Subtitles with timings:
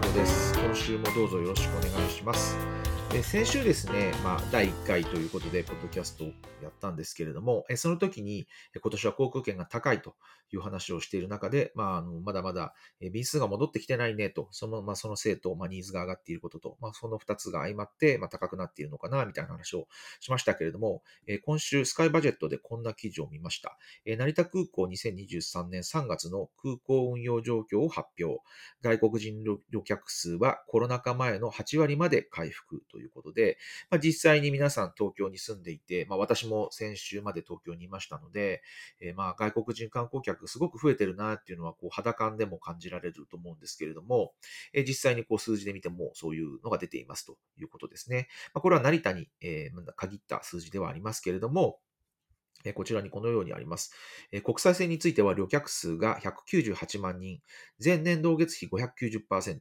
[0.08, 0.52] ゴ、です。
[0.58, 2.56] 今週もどうぞよろしくお願いします。
[3.16, 6.26] え先週ですね、まあ、第1回ということで、ポッドキャストを
[6.60, 10.16] やったんですけれども、えその時に、今年は航空券が高いと
[10.52, 12.74] いう話をしている中で、まあ、あのまだまだ
[13.12, 19.86] 便数が戻ってきてないねと、その,、まあ、そのせいと、まあ、ニーズが上がっていることと、まあ、その2つが相まって、まあ、高くなっているのかな、みたいな話を
[20.18, 23.78] しましたけれども、え今週、スカイバジェットでこんな記事を見ました。
[24.04, 28.42] え成田空港2023年3月の空港運用状況を発表。
[28.82, 33.58] 外国人旅客数はコロナ禍前の8割まで回復といういうことで、
[33.90, 38.62] まあ、実際に皆さん東京に住んでいて、まあ、私も先週まで東京にいましたので、
[39.00, 44.32] えー、まあ外国人観光客すごく増えてるなっていうのはこう肌感でも感じられると思うんですけれども、
[44.72, 48.28] えー、実際にこう数字で見てもそういうのが出ていますということですね。
[48.52, 51.78] まあ、これは成田に、えー、限った数字ではありますけれども、
[52.72, 53.92] こちらにこのようにあります。
[54.42, 57.40] 国際線については旅客数が198万人、
[57.82, 59.58] 前年同月比590%、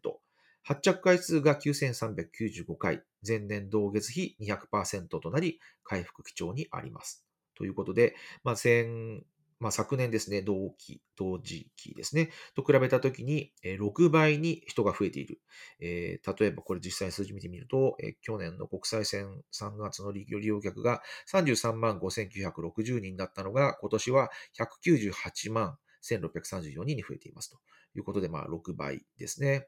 [0.64, 7.25] 発着回数が9395回、前年同月比200%となり、回復基調にあります。
[7.56, 9.22] ということで、まあ、前、
[9.59, 15.41] まあ、昨年ですね、同期、同時期ですね、と比べたときに、6倍に人が増えている。
[15.80, 27.58] えー、例えばこれ実際数字見てみると、えー、去年の国際線3月の利用客が33万5960人だったのが、今年は198万1634人に増えていますと。
[27.96, 29.68] いうことで、まあ、6倍ですね。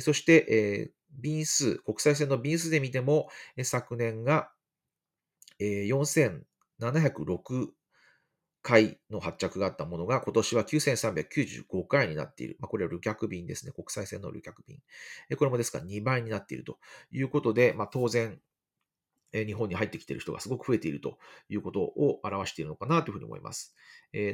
[0.00, 3.28] そして、え、便数、国際線の便数で見ても、
[3.62, 4.50] 昨年が、
[5.58, 7.74] え、4706
[8.62, 12.56] 回の発着があったものが、今年は9395回になっている。
[12.58, 13.72] まあ、これは旅客便ですね。
[13.72, 14.80] 国際線の旅客便。
[15.36, 16.78] これもですから2倍になっていると
[17.12, 18.40] いうことで、まあ、当然、
[19.44, 23.76] 日本に入ってきている人がすごく増えているということを表しているのかなというふうに思います。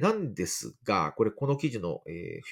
[0.01, 2.03] なんですが、これ、この記事の、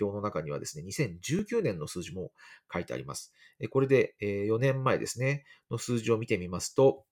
[0.00, 2.33] 表の中にはですね、2019年の数字も
[2.72, 3.33] 書いてあります。
[3.71, 7.05] これで、え4年前ですね、の数字を見てみますと、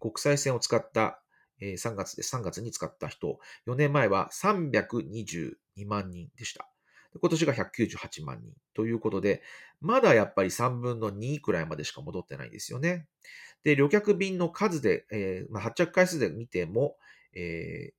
[0.00, 1.22] 国際線を使った、
[1.60, 5.54] え3月で3月に使った人、4年前は322
[5.86, 6.68] 万人でした。
[7.20, 9.42] 今年が198万人ということで、
[9.82, 13.06] まだやっぱり3分の2くらいまでしか戻ってないんですよね。
[13.64, 16.96] で、旅客便の数で、えー、まあ、発着回数で見ても、
[17.34, 17.92] え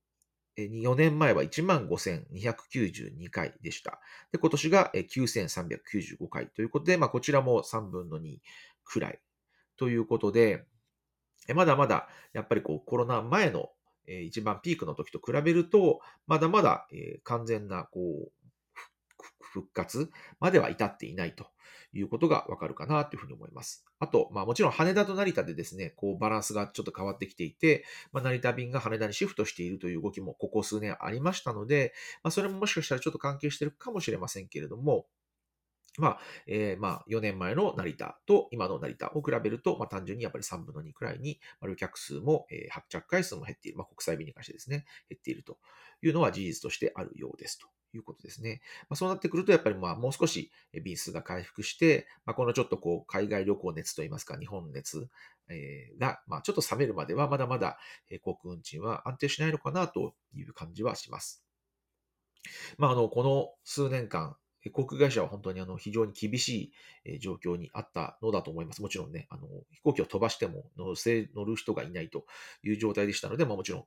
[0.58, 4.00] ー、4年前は15,292回でした。
[4.32, 8.40] で、今年が9,395回ということで、まあ、こちらも3分の2
[8.84, 9.20] くらい
[9.78, 10.66] ということで、
[11.54, 13.70] まだまだやっぱりこうコロナ前の
[14.08, 16.88] 一番ピークの時と比べると、まだまだ
[17.24, 18.43] 完全なこう
[19.54, 20.10] 復活
[20.40, 21.48] までは至っていないと
[21.94, 23.86] いうことがわかるかなというふうに思います。
[24.00, 31.94] あと、まあもちろん羽田と成田でですね、こうバランスがちょっと変わってきていて、まあ、成田便が羽田にシフトしているという動きもここ数年ありましたので、
[32.24, 35.06] まあそれももしかしたらちょっと関係しているかもしれませんけれども、
[36.00, 43.78] まあ、えー、まあ、4年前の成田と今の成田を比べると、まあ、単純にやっぱり3分の2くらいに、まあ、旅客数も、えー、発着回数も減っている。
[43.78, 45.60] まあ、国際便に関してですね、減っていると
[46.02, 47.68] いうのは事実としてあるようですと。
[47.98, 48.62] いうことですね。
[48.90, 50.52] まあ、そうなってくると、やっぱりまあもう少し
[50.84, 55.08] 便数が回復して、まあ、このちょっとこう海外旅行熱といいますか、日本熱
[56.00, 57.78] が、まあ、ちょっと冷めるまでは、まだまだ
[58.24, 61.44] 航空運賃は安定しないのかなという感じはします。
[62.78, 64.36] まあ、あの、この数年間、
[64.72, 66.72] 航空会社は本当にあの非常に厳し
[67.04, 68.82] い状況にあったのだと思います。
[68.82, 72.26] もちろんね、あの飛行機を飛ばしても乗せ乗る人がいないと
[72.64, 73.86] いう状態でしたので、まあ、もちろん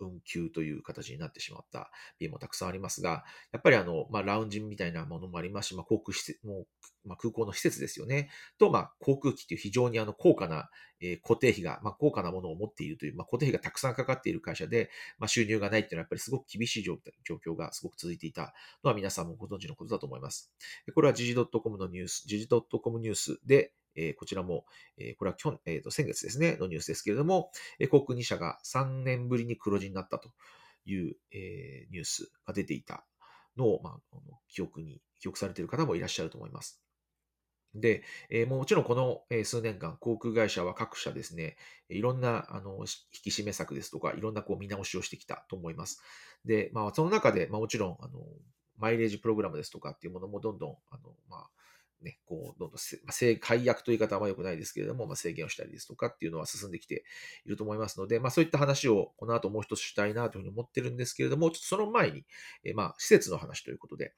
[0.00, 6.66] 運休という形になってしまった便もたくさんありますが、やっぱりあの、まあ、ラウンジみたいなものもありますし、まあ、航空施設、も
[7.04, 8.30] まあ、空港の施設ですよね。
[8.58, 10.68] と、まあ、航空機という非常にあの高価な、
[11.00, 16.98] えー、固定費が、まあ、高価なものを持っているという、まあ、固定費がたくさんかかっている会社で、まあ、収入がないっていうのはやっぱりすごく厳しい状
[17.44, 18.52] 況がすごく続いていた
[18.84, 20.52] のは皆さんもご存知のことだと思います。
[20.94, 22.48] これは時事 .com のニュース、時事
[22.82, 24.64] .com ニュースで、えこちらも、
[24.96, 30.30] えこれは去、えー、と先月ですね、のニュースですけれども、え航空2社が3年ぶりに黒字になったと
[30.86, 33.04] いう、えニュースが出ていた
[33.56, 34.16] のを、まあ、
[34.48, 36.80] 記憶に、記憶されている方もいらっしゃると思います。
[37.74, 41.56] で、えー、もちろんこの、数年間、航空会社は各社ですね、
[41.88, 42.86] いろんなあの引
[43.24, 46.02] き締め策ですとか、いろんなこう見直しをしてきたと思います。
[46.44, 48.20] で、まあ、その中で、まあ、もちろんあの、
[48.76, 51.50] マイレージプログラムですとかっていうものもどんどんあの、まあ、
[52.02, 57.04] ね、こう、どんどん、まあ、解約という言い方は良くないですけれども、まあ、制限をしたりですとかっていうのは進んできて
[57.44, 62.24] いると思いますので、まあ、そういった話をこの後もう一つしたいなというふうに思ってるんですけれども、ちょっとその前に、
[62.64, 64.14] えまあ、施設の話ということで、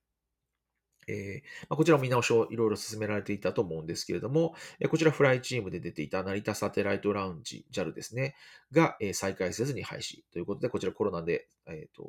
[1.09, 8.35] えーまあ、こちらも見直しをいろいろ進められていたと思うんですけれども、えこちらフライチームで出ていた成田サテライトラウンジ JAL ですね、
[8.71, 12.05] が、え再開せずに廃止ということで、こちらコロナで、えーと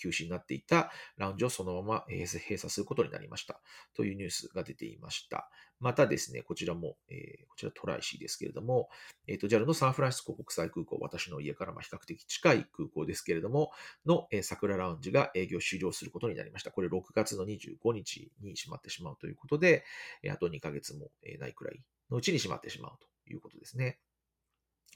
[0.00, 3.60] 休止になっていたラウンジをそのまま閉鎖することになりました
[3.94, 5.50] というニュースが出ていました。
[5.80, 8.90] またですね、こちらも、えー、こちらトライシーですけれども、
[9.26, 13.72] えっ、ー、と、JAL のサンフランシスコ国際空港、私の家からま比較的近い空港ですけれども、
[14.04, 16.70] の、えー、桜ラウンジが営業終了することになりました。
[16.70, 19.84] これ6月の25日に閉まってしまうということで、
[20.30, 22.92] あと2ヶ月もないくらいのうちに閉まってしまう
[23.26, 23.98] ということですね。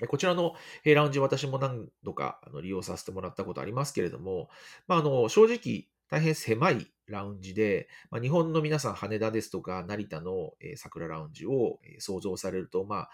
[0.09, 0.55] こちらの
[0.85, 4.49] ラウンジ、私も何度か利用させてもらったことありますけれども、
[4.89, 13.09] まあ、あの正直、大変狭いラウンジで、まあ、日本の皆さん、羽田ですとか成田の、桜ラウンジを、想像されると、ま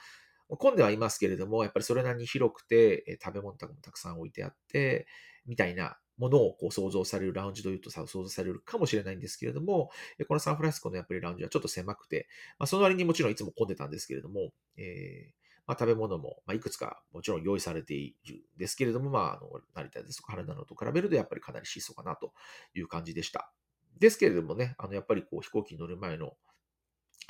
[0.49, 5.06] あ、混んではいますけれども、やっぱりそれなりに広くて、食べ物とかもたくさん置いてあって、
[5.47, 9.91] みたいなものをこう想像されるラウンジというと想像されるかもしれないんですけれども、
[10.29, 12.26] このサンフランシスコのやっぱりラウンジはちょっと狭くて、
[12.59, 15.39] まあ、その割にもちろんいつも混んでたんですけれども、えー
[15.70, 22.32] まあ、食べ物も、まあ、いくつかもちろん用意されているんですけれども、まあ、あの成田ですとか羽田のと比べるとやっぱりかなり質素かなと
[22.75, 23.52] いう感じでした。
[24.00, 26.32] ですけれどもね、あのやっぱりこう飛行機に乗る前の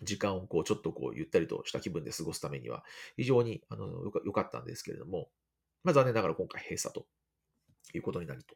[0.02, 2.82] 時間をこうちょっとこうゆったりとした気分で過ごすためには
[3.18, 3.84] 非常にあの
[4.24, 5.28] よかったんですけれども、
[5.84, 7.04] まあ、残念ながら今回閉鎖と
[7.92, 8.54] いうことになると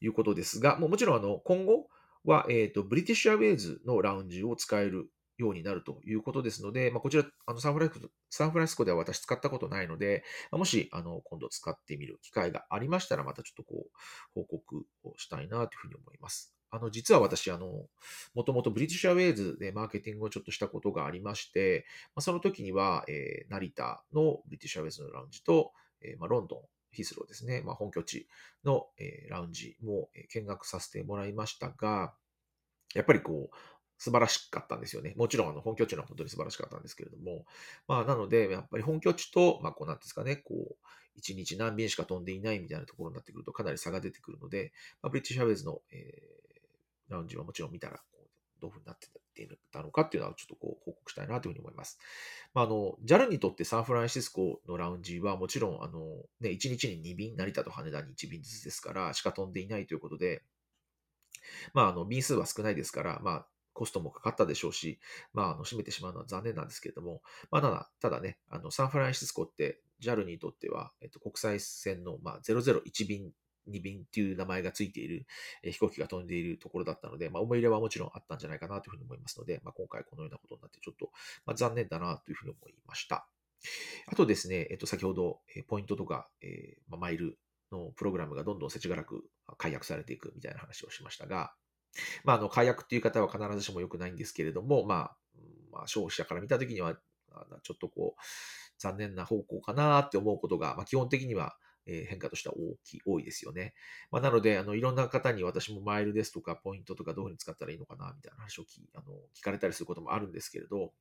[0.00, 1.88] いうことですが、もうもちろんあの今後
[2.24, 13.90] は、えーと、ブリティッシュアウェイズのラウンジを使えるようになるということですので、まあ、こちら、あのサンフランシスコサンフランスコでは私使ったことないので、もしあの今度使ってみる機会がありましたら、またちょっとこう
[14.34, 16.54] 報告をしたいなというふうに思います。
[16.70, 17.86] あの、実は私、あの、
[18.34, 26.60] もともとブリティッシュアウェイズでマーケティングをちょっとしたことがありまして、まあ、その時には、えー、成田のブリティッシュアウェイズのラウンジと、えー、まあ、ロンドン、
[26.90, 28.28] ヒスローですね、まあ、本拠地
[28.64, 32.12] の、えー、ラウンジも見学させてもらいましたが、
[32.94, 33.56] やっぱりこう、
[33.98, 35.14] 素晴らしかったんですよね。
[35.16, 37.44] もちろん、あの、本拠地のは本当に素晴らしかったんですけれども、
[37.88, 44.72] まあ、なので、やっぱり本拠地と、まあ、こう、なんですかね、こう、1日何便しか飛んでいないみたいなところになってくると、かなり差が出てくるので、
[45.02, 48.00] まあ、ブリティッシュアウェイズの、えー、ラウンジはもちろん見たら、
[48.60, 49.08] どういうふうになって
[49.72, 51.98] たのかっていうのは、ちょっとこう、報告したいなというふうに思います。
[52.54, 56.00] まあ、あの、JAL にとってサンフランシスコのラウンジは、もちろん、あの、
[56.40, 60.42] ね、1日に2便、成田と羽田に1便ずつですから、しか飛んでいないということで、
[61.72, 63.46] まあ、あの、便数は少ないですから、まあ、
[63.78, 64.98] コストもかかったでしょうし、
[65.32, 67.22] まあ、あの、閉めてしまうのは残念なんですけれども、
[67.52, 73.30] まあ、ただ、ただね、あの、サンフランシスコって JAL にとっては、えっと、国際線の、まあ、001便
[73.70, 75.26] 2便っていう名前がついている、
[75.62, 81.10] え飛行機が飛んでいるところだったので、まあ、思い入れはもちろんあったんじゃないかなというふうに思いますので、まあ、今回このようなことになってちょっと、
[81.44, 83.28] まあ、残念だなというふうに思いました。
[84.06, 87.38] あとですね、えっと、先ほど、えポイントとか、えまマイル
[87.72, 89.24] のプログラムがどんどん世知辛く
[89.58, 91.52] 解約されていくみたいな話をしましたが、
[92.24, 95.16] まあ、あの、解約っていう方は必ずしも良くないんですけれども、まあ、
[95.72, 96.94] まあ、消費者から見たときには、
[97.62, 98.20] ちょっとこう、
[98.78, 101.56] 残念な方向かなって思うことが、まあ、基本的には、
[101.90, 103.74] え変化としては大きい、多いですよね。
[104.10, 110.92] まあ、なので、あの、いろんな方に私もマイルですとか、ポイントとかどういうふうに使ったらいいのかな、みたいな話を聞あの聞かれたりすることもあるんですけれど、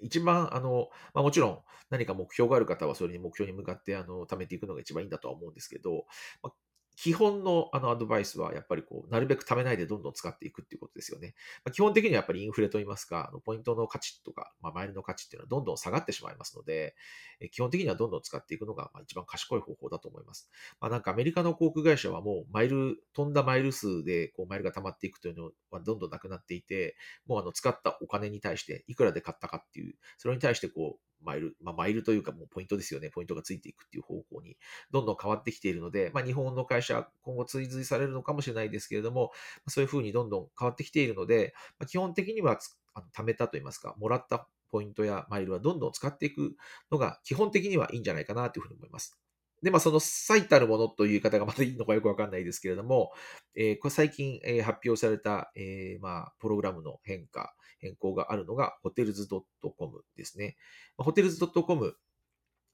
[0.00, 6.06] 一番、あの、まあ、もちろん何か目標がある方はそれに目標に向かってあの貯めていくのが一番いいんだとは思うんですけど、
[6.42, 6.52] まあ、
[6.96, 11.34] 基本のあのアドバイスは、やっぱりこう、なるべく貯めないでどんどん使っていくっていうことですよね。
[11.62, 16.96] まあ、基本的にはやっぱりインフレといいますか、あのポイントの価値とか、まあ、マイルの価値っていうのはどんどん下がってしまいますので、
[17.40, 20.50] え基本的にはどんどん使っていくのが、まあ、一番賢い方法だと思います。
[20.80, 33.10] まあ、なんかアメリカの航空会社はもうマイル、飛んだマイル数でこうマイルが溜まっていくというのはどんどんなくなっていて、もうあの使ったお金に対していくらで買ったかっていう、それに対してこう、マイル、まあ、マイルというかもうポイントですよね。
[33.10, 34.56] ポイントがついていくっていう方向に
[34.90, 39.32] どんどん変わってきているので、まあ、日本の会社、今後追随されるのかもしれないですけれども、
[39.68, 42.58] そういうふうにどんどん変わってきているので、まあ、基本的には
[42.94, 46.56] あの貯めたといいますか、もらったポイントやマイルはどんどん使っていく
[46.90, 49.18] のが基本的にはいいんじゃないかなというふうに思います。
[49.62, 53.12] で、まあ、その最たるものという方がまたいいのかよくわかんないですけれども、
[53.54, 60.56] えー、これ最近、えー、発表された、えー、まあ、プログラムの変化、変更があるのが、ホテルズ .com ですね。
[60.98, 61.96] ホテルズ .com、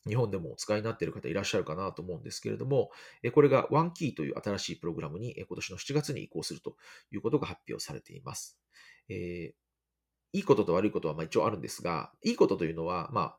[0.07, 2.91] 日本でもお使いになっている方いらっしゃるかなと思うんですけれども、
[3.33, 6.77] これが OneKey という新しいプログラムに今年の7月に移行すると
[7.12, 8.59] いうことが発表されています。
[9.09, 9.53] えー、
[10.33, 13.39] いいことと悪いことはまあ一応あるんですが、いいことというのは、まあ、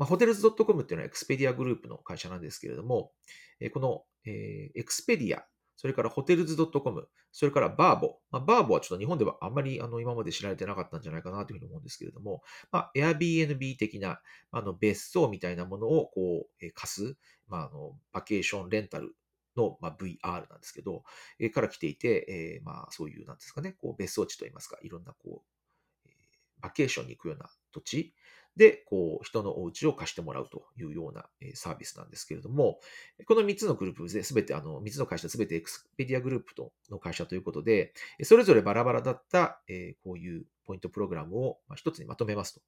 [0.00, 3.12] まあ、ホテルズ .com っていうのはエクスペディアグループの会社なんですけれども、
[3.60, 5.44] えこの、え、エクスペディア
[5.76, 8.18] それからホテルズ .com、それからバーボ。
[8.30, 17.16] まあ、 Vrbo はちょっと日本ではあんまりあの今まで知られてなかったんじゃないかなというふうに思うんですけれども、まあ、Airbnb 的なあの別荘みたいなものをこう、え貸す、
[17.48, 19.14] まあ、あのバケーションレンタル
[19.56, 21.02] の、まあ、VR なんですけど、
[21.38, 25.59] えー、から来ていて、えー、まあそういう、なんですかね、こう別荘地といいますか、いろんなこう、
[26.60, 28.14] バケーションに行くような土地
[28.56, 32.80] で、こう、人のお家を貸してもらうというようなサービスなんですけれども、
[33.26, 42.60] この3つのグループで、すべて、あの、3つの会社すべてエクスペディアグループとの会社ということで、それぞれバラバラだった、えこういうポイントプログラムを一つにまとめますと。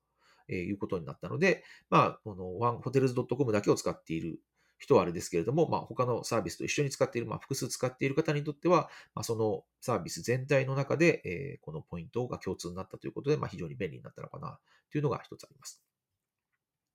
[0.49, 4.41] えいうことになったので、まあ、このワンホテルズ .com だけを使っている
[4.83, 14.59] 人はあれですけれども、まあ、他のサービスと一緒に使っている、まあ、複数使っている方にとっては、まあ、そのサービス全体の中で、えー、このポイントが共通になったということで、まあ、非常に便利になったのかな
[14.91, 15.81] というのが一つあります。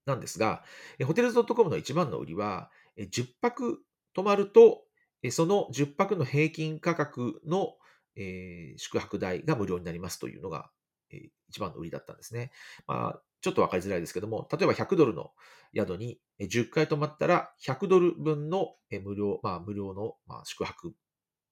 [0.05, 0.63] なんですが、
[1.05, 3.79] ホテルズ .com の一番の売りは、10泊
[4.13, 4.83] 泊まると、
[5.31, 7.75] その10泊の平均価格の、
[8.17, 10.69] えー、宿泊代が無料になりますというのが、
[11.11, 12.51] えー、一番の売りだったんですね。
[12.85, 15.31] まあ、ちょっとわかりづらいですけども、例えば100ドルの
[15.75, 20.15] 宿に10回泊まったら100ドル分の無料、まあ、無料の、
[20.45, 20.93] 宿泊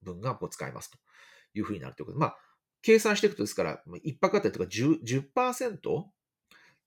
[0.04, 0.98] 分がこう使えますと
[1.54, 2.38] いうふうになるということで、まあ、
[2.82, 6.04] 計算していくとですから、1泊あたりとか 10%, 10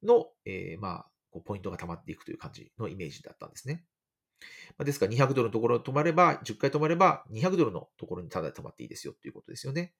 [0.02, 3.84] の、えー、まあ、こうポイントが溜まっていくという感じのイメージだったんですね。
[4.84, 9.92] ですから200ドルのところに泊まれば、10回泊まれば200ドルのところにただで泊まっていいですよということですよね。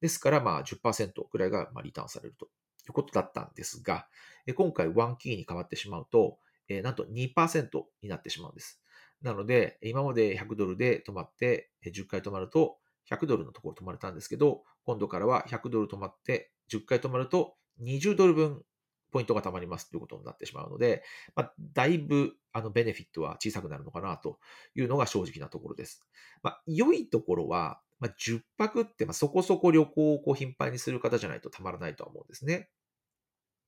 [0.00, 2.48] ですから、まあ10%くらいがリターンされると
[2.88, 4.06] いうことだったんですが、
[4.54, 6.38] 今回ワンキーに変わってしまうと、
[6.82, 8.80] なんと2%になってしまうんです。
[9.22, 12.78] なので、今まで100ドルで泊まって、10回泊まると、
[13.10, 18.64] 100ドルのところ泊まれたんですけど、今度からは100ドル泊まって、10回泊まると、20ドル分
[19.12, 21.04] ポイントが貯まりますということになってしまうので、
[21.36, 24.38] まあ、だいぶあのベネフィットは小さくなるのかなと
[24.74, 26.02] いうのが正直なところです。
[26.42, 32.68] まあ、良いところは、まあ、10泊ってまそこそこ旅行をこう頻繁にする方じゃないとたまらないとは思うんですね。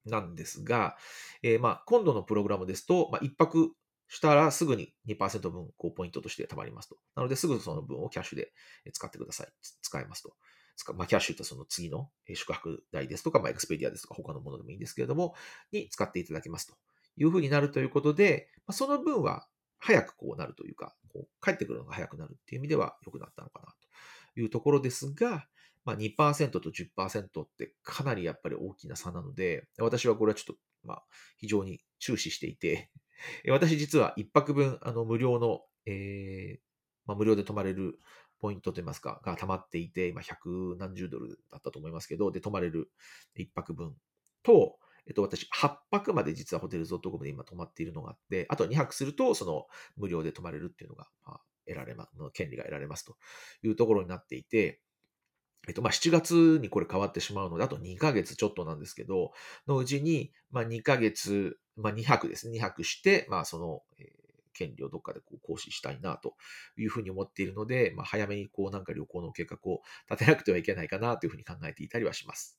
[0.07, 0.97] なんですが、
[1.45, 3.71] えー、ま今度のプログラムですと、まあ、1泊
[4.09, 6.97] したらすぐに2%分こうポイントとして貯まりますと。
[7.14, 8.53] なのですぐその分をキャッシュで
[8.93, 9.47] 使ってください。
[9.83, 10.35] 使えますと。
[10.95, 15.37] まあ、キャッシュとその次の宿泊代ですとか、まあ、エクスペディアですとか、他のものでもいいんですけれども、
[15.71, 16.75] に使っていただけますと
[17.17, 19.47] いうふうになるということで、まあ、その分は
[19.79, 23.84] 早くこうなるというか、こう帰ってくるのが早くなるっていう意味では良くなったのかなと
[24.37, 25.47] いうところですが、
[25.85, 31.05] まあ、2%と10%ってかなりやっぱり大きな差なので、私はこれはちょっと、まあ、
[31.37, 32.91] 非常に注視していて、
[33.49, 36.61] 私実は1泊分、あの、無料の、えー、
[37.07, 37.99] まあ、無料で泊まれる
[38.38, 42.91] ポイントといいますか、が溜まっていて、今100何十ドルだったと思いますけど、で、泊まれる
[43.37, 43.97] 1泊分
[44.43, 53.16] と、えっと、私、8泊まで実はホテルゾットコムで今泊まっているのがあって、あと2泊すると、その無料で泊まれるっていうのが、まあ、得られます、権利が得られますと
[53.62, 54.80] いうところになっていて、
[55.66, 59.33] えっと、まあ、7月にこれ変わってしまうので、あと2ヶ月ちょっとなんですけど、
[59.66, 66.35] のうちに、まあ、2ヶ月、まあ、2泊ですね、2泊して、まあ、その、えー権利をどっかでこう行使したいなと
[66.78, 72.59] いうふうに思っているので、まあ、早めにこうなんか旅行の計画を立てなくてはいけないかなというふうに考えていたりはします。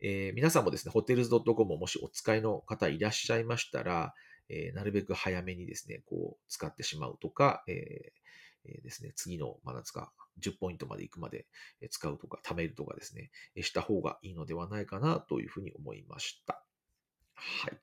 [0.00, 4.14] えー、皆さんもですね、ホテルズ .com をもしお使いの方いらっしゃいましたら、
[4.48, 11.46] えー、なるべく早めにですね、こう使ってしまうとか、えーえー、ですね、次の、まだですか、10ポイントまで行くまで
[11.90, 13.30] 使うとか、貯めるとかですね、
[13.62, 16.62] した方がいいのではないかなというふうに思いました。
[17.34, 17.78] はい。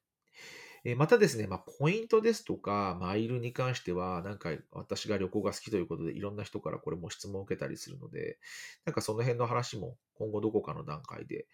[0.95, 8.37] またですね、まあ、ポイントですとか、マイルに関しては、なんか私が旅行が好きということで、いろんな人からこれも質問を受けたりするので、
[8.85, 11.47] なんかその辺の話も今後どこかの段階で、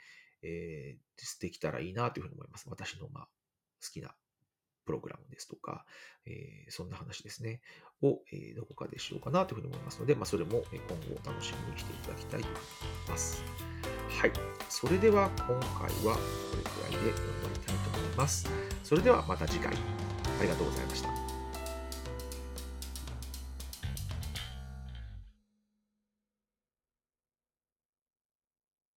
[0.43, 2.67] えー、できたらいいなというふうに思います。
[2.69, 3.29] 私の、まあ、
[3.81, 4.13] 好きな
[4.85, 5.85] プログラムですとか、
[6.25, 7.61] えー、そんな話ですね、
[8.01, 13.43] を、えー、どこかでしようかなというふうに思いますので、まあ、それも今後楽しみにしていただきたいと思います。
[14.19, 14.31] はい。
[14.69, 15.55] それでは今回
[16.05, 16.19] はこ
[16.57, 18.49] れくらいで終わりたいと思います。
[18.83, 19.73] それではまた次回。
[19.73, 21.30] ありがとうございました。